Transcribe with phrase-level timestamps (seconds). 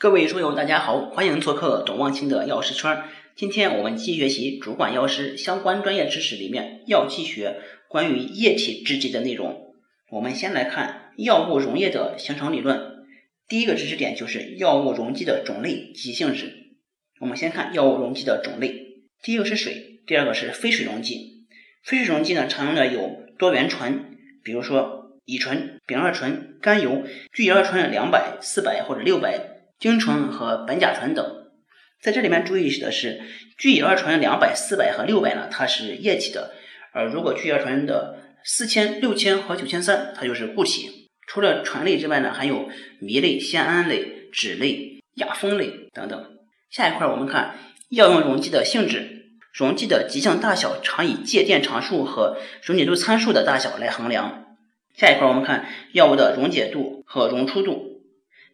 [0.00, 3.02] 各位书友，大家好，欢迎做客董望清的药师圈。
[3.34, 7.56] 今天我们继续学习主管药师相关专业知识里面药剂学
[7.88, 9.74] 关于液体制剂的内容。
[10.12, 13.08] 我们先来看药物溶液的形成理论。
[13.48, 16.76] 第一个知识点就是药物溶剂的种类及性质。
[17.18, 21.48] 我们先看药物溶剂的种类，第一个是水，第二个是非水溶剂。
[21.82, 29.57] 非水溶剂呢，常用的有多元醇，比如说乙醇、丙二醇、甘油、聚乙二醇两百、四百或者六百。
[29.78, 31.24] 精醇和苯甲醇等，
[32.02, 33.20] 在这里面注意的是，
[33.56, 36.50] 聚乙二醇两百、四百和六百呢，它是液体的；
[36.92, 41.08] 而如果聚乙二醇的四千、六千和九千三，它就是固体。
[41.28, 42.68] 除了醇类之外呢，还有
[43.00, 46.26] 醚类、酰胺类、酯类、亚酚类等等。
[46.70, 47.54] 下一块我们看
[47.90, 54.56] 药用溶剂的性质，溶剂的极性大小常以介电常数和溶解度参数的大小来衡量。
[54.96, 57.97] 下一块我们看药物的溶解度和溶出度。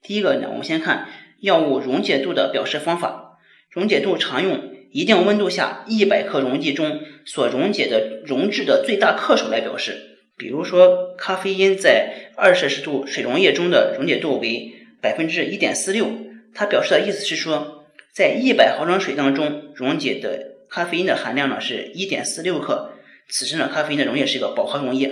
[0.06, 1.08] 第一个呢，我们先看
[1.40, 3.38] 药物溶解度的表示方法。
[3.70, 10.18] 溶解度常用一定温度下一百克溶剂中所溶解的溶质的最大克数来表示。
[10.36, 16.06] 比如说，咖啡因在二摄氏度水溶液中的溶解度为百分之一点四六，
[16.52, 22.92] 它表示的意思是说，在一百毫升水当中溶解的咖啡因的含量呢是一点四六克。
[23.28, 25.10] 此时呢，咖啡因的溶液是一个饱和溶液。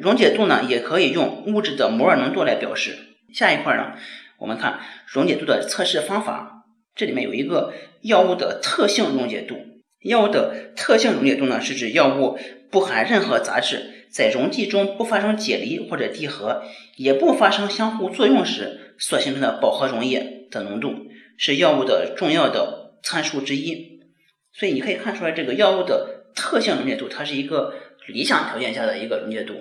[0.00, 2.96] 溶解度呢，也可以用物质的摩尔浓度来表示。
[3.32, 3.92] 下一块呢？
[4.40, 9.56] 我们看溶解度的测试方法，这里面有一个药物的特性溶解度。
[10.02, 12.38] 药物的特性溶解度呢，是指药物
[12.70, 16.62] 不含任何杂质，在溶剂中不发生解离或者递合，
[16.96, 20.94] 也不发生相互作用时所形成的饱和溶液的浓度，
[21.36, 24.00] 是药物的重要的参数之一。
[24.54, 27.74] 所以你可以看出来，这个药物的特性溶解度，它是一个
[28.08, 29.56] 理想条件下的一个溶解度。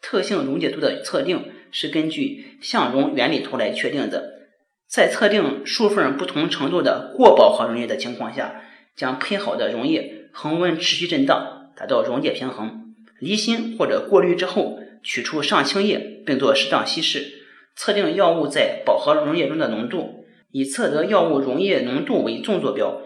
[0.00, 1.52] 特性溶解度的测定。
[1.72, 4.42] 是根据相容原理图来确定的。
[4.86, 8.62] 在测定数份不同程度的过饱和溶液的情况下，
[8.94, 12.94] 将配好的溶液恒温持续震荡，达到溶解平衡。
[13.18, 17.40] 离心或者过滤之后，取出上清液，并做适当稀释。
[17.74, 23.00] 测定药物在饱和溶液中的浓度，以测得药物溶液浓度为纵坐标，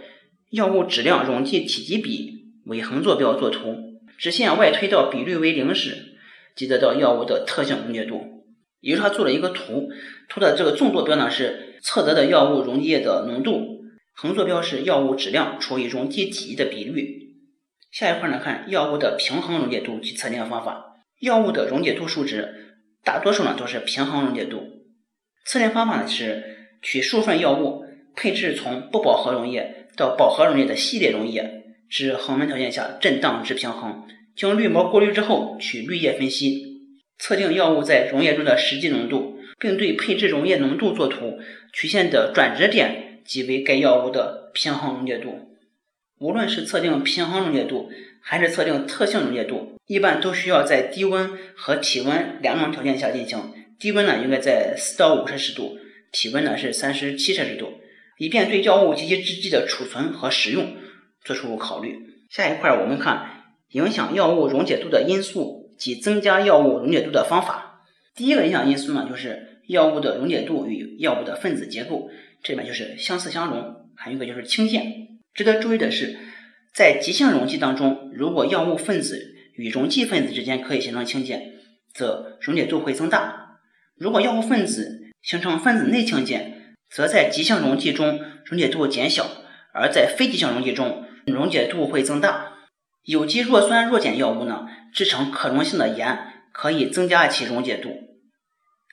[0.51, 4.01] 药物质量溶剂体积比为横坐标作图。
[4.19, 6.17] 直线外推到比率为零时，
[6.57, 8.36] 即得到药物的特性溶解度。
[8.81, 9.89] 也就是他做了一个图，
[10.29, 13.83] 图的这个纵坐标呢是测得的药物溶液的浓度，
[14.15, 17.27] 横坐标是药物质量除以溶剂体积的比率。
[17.91, 20.97] 下一块呢看药物的平衡溶解度及测定方法。
[21.21, 24.63] 药物的溶解度数值大多数呢都是平衡溶解度。
[25.47, 26.45] 测定方法呢是
[26.83, 27.85] 取数份药物
[28.15, 36.66] 配置从不饱和溶液到饱和溶液的系列溶液，至恒温条件下震荡至平衡，经滤膜过滤之后取滤液分析。
[37.19, 41.39] 测定药物在溶液中的实际浓度，并对配置溶液浓度作图，
[41.73, 45.51] 曲线的转折点即为该药物的平衡溶解度。
[46.19, 47.91] 无论是测定平衡溶解度，
[48.21, 53.53] 还是测定特性溶解度，一般都需要在低温和体温两种条件下进行。
[53.79, 55.77] 低温呢，应该在四到五摄氏度；
[56.13, 57.81] 体温呢是三十七摄氏度，
[58.19, 60.77] 以便对药物及其制剂的储存和使用
[61.25, 61.97] 做出考虑。
[62.31, 65.66] 下一块我们看影响药物溶解度的因素。
[65.79, 67.85] 及增加药物溶解度的方法。
[68.15, 72.09] 第一个影响因素呢，就是药物的溶解度与药物的分子结构，
[72.43, 75.09] 这里面就是相似相溶，还有一个就是氢键。
[75.35, 76.17] 值得注意的是，
[76.75, 81.53] 在极性溶剂当中，如果药物分子与溶剂分子之间可以形成氢键，
[81.93, 83.59] 则溶解度会增大；
[83.99, 89.27] 如果药物分子形成分子内氢键，则在极性溶剂中溶解度减小，
[89.75, 92.56] 而在非极性溶剂中溶解度会增大。
[93.07, 96.19] 有机弱酸弱碱药物呢，制成可溶性的盐，
[96.53, 97.91] 可以增加其溶解度。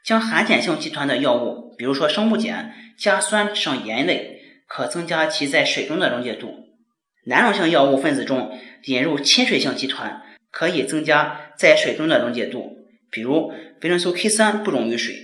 [0.06, 6.53] 将含碱性集团的药物，比如说生物碱加酸制成盐类，可增加其在水中的溶解度。
[7.25, 12.78] 难溶性药物分子中引入亲水性集团，可以增加在水中的溶解度。
[13.09, 13.51] 比如
[13.81, 15.16] 维生素 K 三不溶于水，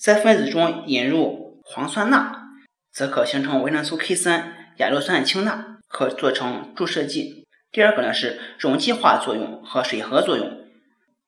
[0.00, 2.32] 在分子中引入磺酸钠，
[2.90, 7.46] 则可形成维生素 K 三亚硫酸氢钠，可做成注射剂。
[7.70, 10.66] 第二个呢是溶剂化作用和水合作用。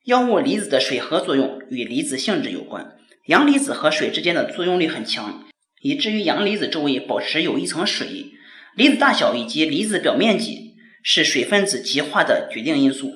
[0.05, 2.97] 药物离子的水合作用与离子性质有关。
[3.27, 5.45] 阳离子和水之间的作用力很强，
[5.83, 8.33] 以至于阳离子周围保持有一层水。
[8.75, 13.13] 离子大小以及离子表面积是水分子极化的决定因素。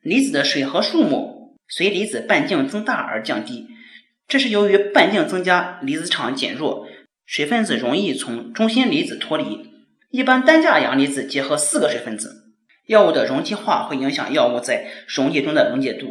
[0.00, 3.66] 离子的水合数目随离子半径增大而降低，
[4.26, 6.88] 这是由于半径增加，离子场减弱，
[7.26, 9.67] 水分子容易从中心离子脱离。
[10.10, 12.44] 一般单价阳离子结合四个水分子。
[12.86, 16.08] 药物的溶剂化会影响药物在溶液中的溶解度。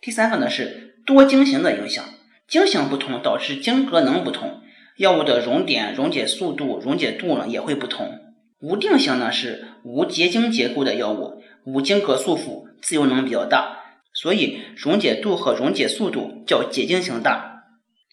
[0.00, 2.04] 第三个呢是多晶型的影响，
[2.46, 4.60] 晶型不同导致晶格能不同。
[4.96, 8.20] 药物的熔点、溶解速度、溶解度呢也会不同。
[8.60, 13.78] 无定型呢是无结晶结构的药物，无晶格束缚，自由能比较大，
[14.14, 17.64] 所以溶解度和溶解速度较结晶型大。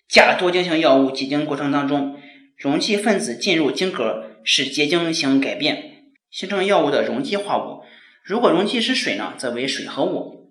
[0.10, 2.16] 假多晶型药物结晶过程当中，
[2.58, 7.84] 溶剂分子进入晶格，使结晶型改变，形成药物的溶剂化物。
[8.24, 10.50] 如果溶剂是水呢，则为水合物。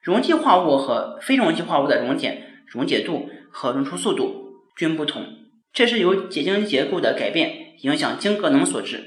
[0.00, 5.26] 溶剂化物和非溶剂化物的溶解、溶解度和溶出速度均不同，
[5.72, 9.02] 这是由结晶结构的改变影响晶格能所致。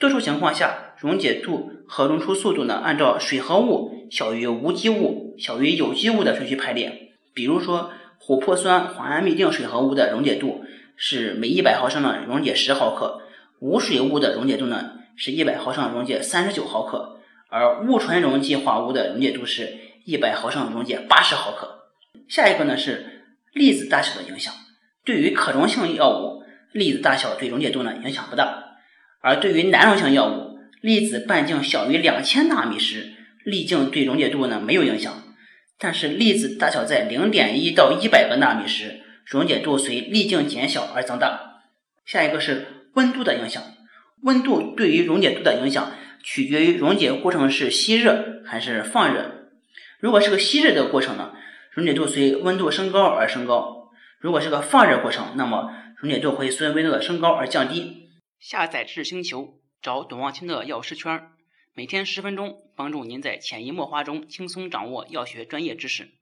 [0.00, 7.12] 多数情况下，溶解度和溶出速度呢，按照水合物小于无机物小于有机物的顺序排列。
[7.32, 10.64] 比如说，琥珀酸磺胺嘧啶水合物的溶解度
[10.96, 13.22] 是每一百毫升呢溶解十毫克，
[13.60, 14.92] 无水物的溶解度呢？
[15.20, 17.18] 是一百毫升溶解三十九毫克，
[17.48, 21.90] 而戊醇溶剂化物的溶解度是一百毫升溶解八十毫克。
[22.28, 24.54] 下一个呢是粒子大小的影响。
[25.04, 28.76] 对于可溶性药物，粒子大小对溶解度呢影响不大；
[29.20, 33.14] 而对于难溶性药物，粒子半径小于两千纳米时，
[33.44, 35.12] 粒径对溶解度呢没有影响。
[35.80, 41.62] 但是粒子大小在零点一到一百个纳米时，溶解度随粒径减小而增大。
[42.06, 43.62] 下一个是温度的影响。
[44.22, 45.92] 温度对于溶解度的影响
[46.24, 49.52] 取决于溶解过程是吸热还是放热。
[50.00, 51.32] 如果是个吸热的过程呢，
[51.70, 58.08] 溶解度随温度升高而升高；如果是个放热过程，那么溶解度会随温度的升高而降低。
[58.40, 61.28] 下载智星球，找董望清的药师圈，
[61.74, 66.17] 每天十分钟，帮助您在潜移默化中轻松掌握药学专业知识。